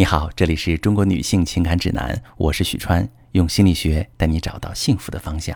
[0.00, 5.54] 你好，这里是中国女性情感指南，我是许川，用心理学带你找到幸福的方向。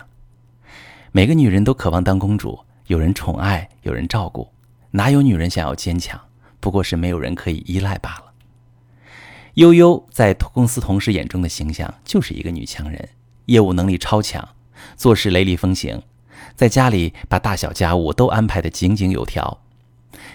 [1.11, 4.47] 每个女人都渴望当公主，有人宠爱，有人照顾，
[4.91, 6.21] 哪有女人想要坚强？
[6.59, 8.33] 不过是没有人可以依赖罢了。
[9.55, 13.09] 悠悠在公司同事眼中的形象就是一个女强人，
[13.45, 14.47] 业务能力超强，
[14.95, 16.03] 做事雷厉风行，
[16.53, 19.61] 在家里把大小家务都安排得井井有条，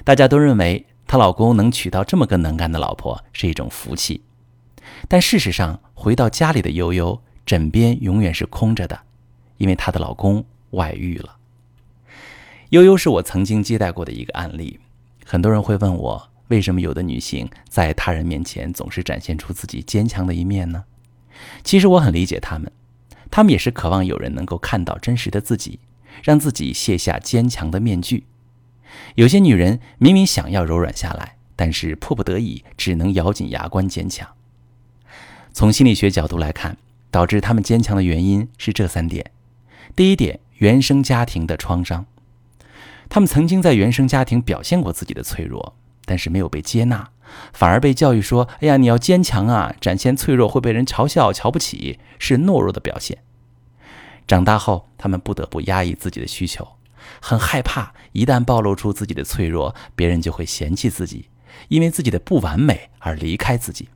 [0.03, 0.85] 大家都认为。
[1.11, 4.23] 她老公能娶到这么个能干的老婆是一种福气，
[5.09, 8.97] 但事实上，回到家里的悠悠枕边永远是空着的，
[9.57, 11.37] 因为她的老公外遇了。
[12.69, 14.79] 悠悠是我曾经接待过的一个案例。
[15.27, 20.85] 很多人会问我，为什么有的女性在他人面前总是展现出自己坚强的一面呢？
[21.65, 22.71] 其实我很理解她们，
[23.33, 25.81] 她们也是渴望有人能够看到真实的自己，
[26.23, 28.27] 让自己卸下坚强的面具。
[29.15, 34.29] 有些女人明明想要柔软下来，但是迫不得已，只能咬紧牙关坚强。
[35.53, 36.77] 从心理学角度来看，
[37.11, 39.31] 导致她们坚强的原因是这三点：
[39.97, 42.07] 第一点，原生家庭的创伤。
[43.09, 47.11] 她们曾经在原生家庭表现过自己的脆弱，但是没有被接纳，
[47.53, 53.19] 反而被教育说：“哎呀，你要坚强啊，展现脆弱会被人嘲笑、瞧不起，是懦弱的表现。”
[54.29, 56.69] 长大后，她们不得不压抑自己的需求。
[57.21, 61.29] 很害怕，一旦暴露出自己的脆弱，别人就会嫌弃自己，
[61.69, 63.89] 因为自己的不完美而离开自己。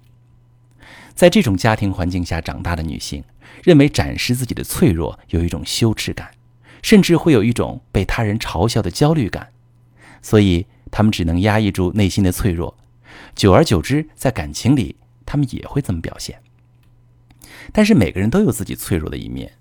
[1.15, 3.23] 在这种家庭环境下长大的女性，
[3.63, 6.33] 认为展示自己的脆弱有一种羞耻感，
[6.83, 9.53] 甚至会有一种被他人嘲笑的焦虑感，
[10.21, 12.77] 所以她们只能压抑住内心的脆弱。
[13.35, 16.41] 久而久之，在感情里，她们也会这么表现。
[17.73, 19.53] 但是每个人都有自己脆弱的一面。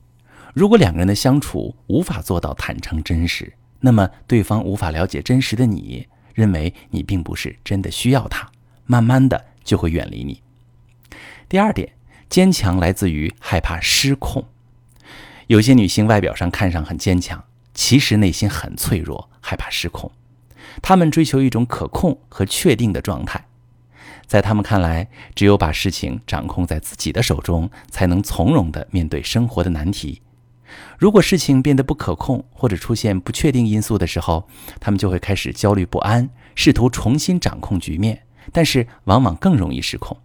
[0.53, 8.51] 如果两个人的相处无法做到坦诚真实，那么对方无法了解真实的你，认为你并不是真的需要他，
[8.85, 10.41] 慢慢的就会远离你。
[11.49, 11.93] 第二点，
[12.29, 14.45] 坚强来自于害怕失控。
[15.47, 17.43] 有些女性外表上看上很坚强，
[17.73, 20.11] 其实内心很脆弱，害怕失控。
[20.81, 23.45] 她们追求一种可控和确定的状态，
[24.25, 30.21] 在她们看来，只有把事情掌控在自己的手中，才能从容的面对生活的难题。
[30.97, 34.47] 如果事情变得不可控，或者出现不确定因素的时候，
[34.79, 40.17] 他们就会开始焦虑不安，试图重新掌控局面，但是往往更容易失控。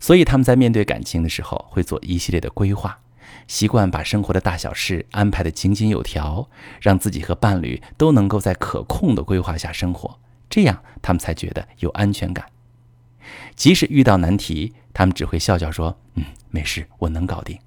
[0.00, 3.00] 所以他们在面对感情的时候，会做一系列的规划，
[3.48, 6.48] 习惯把生活的大小事安排得井井有条，
[6.80, 10.18] 让自己和伴侣都能够在可控的规划下生活，
[10.48, 12.46] 这样他们才觉得有安全感。
[13.56, 17.58] 即使遇到难题，他们只会笑笑说：“嗯，没事，我能搞定。”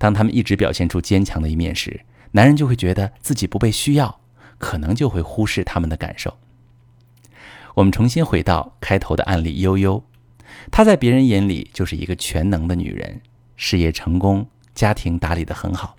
[0.00, 2.00] 当他们一直表现出坚强的一面时，
[2.30, 4.20] 男人就会觉得自己不被需要，
[4.56, 6.38] 可能就会忽视他们的感受。
[7.74, 10.02] 我们重新回到开头的案例，悠悠，
[10.70, 13.20] 她在别人眼里就是一个全能的女人，
[13.56, 15.96] 事业成功，家庭打理得很好，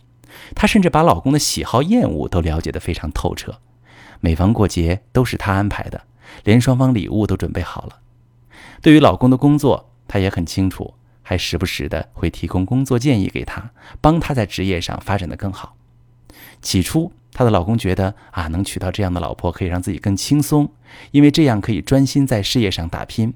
[0.56, 3.59] 她甚至把老公的喜好厌恶都了解得非常透彻，
[4.19, 6.01] 每逢过节都是她安排的，
[6.44, 8.00] 连双方礼物都准备好了。
[8.81, 10.95] 对于老公的工作，她也很清楚。
[11.31, 13.72] 还时不时的会提供工作建议给她，
[14.02, 15.78] 帮她在职业上发展的更好。
[16.62, 20.69] 起初，她的老公觉得啊，能娶到这样的老婆可以让自己更轻松，
[21.12, 23.34] 因为这样可以专心在事业上打拼。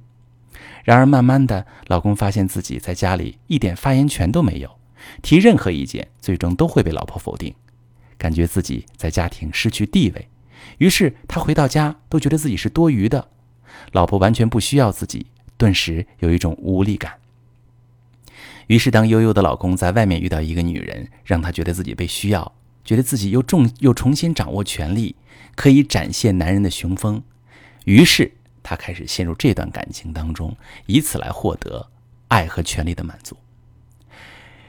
[0.84, 4.78] 然而，慢慢的，老公发现自己在家里一点发言权都没有，
[5.22, 7.56] 提任何意见最终都会被老婆否定，
[8.18, 10.28] 感觉自己在家庭失去地位。
[10.80, 13.30] 于是，他回到家都觉得自己是多余的，
[13.94, 17.14] 老婆完全不需要自己，顿时有一种无力感。
[18.68, 22.54] 于是，当悠悠的老公在外面遇到一个女人，让他觉得自己被需要，
[22.84, 25.16] 觉得自己又重又重新掌握权力，
[25.56, 27.22] 可以展现男人的雄风。
[27.86, 28.32] 于是，
[28.64, 30.56] 他开始陷入这段感情当中，
[30.88, 31.88] 以此来获得
[32.30, 33.38] 爱和权力的满足。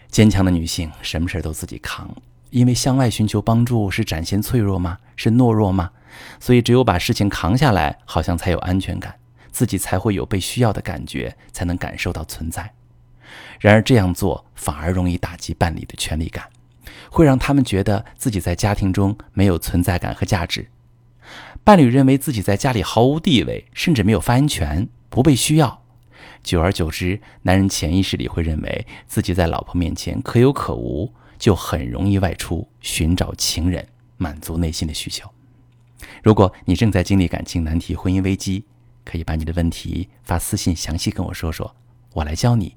[0.09, 2.15] 坚强的女性什么事都自己扛，
[2.51, 4.99] 因为向外寻求帮助是展现脆弱吗？
[5.17, 5.91] 是懦弱吗？
[6.39, 9.15] 所以，只有把事情扛下来，好像才有安全感，
[9.51, 12.73] 自己才会有被需要的感觉，才能感受到存在。
[13.61, 16.49] 然而这样做反而容易打击伴侣的权利感，
[17.11, 20.69] 会让他们觉得自己在家庭中没有存在感和价值。
[21.65, 25.83] 伴侣认为自己在家里毫无地位，甚至没有发言权，不被需要。
[26.43, 35.29] 久而久之，男人潜意识里会认为自己在老婆面前可有可无，就很容易外出寻找情人，满足内心的需求。
[36.23, 38.65] 如果你正在经历感情难题、婚姻危机，
[39.05, 41.75] 可以把你的问题发私信详细跟我说说，
[42.13, 42.77] 我来教你。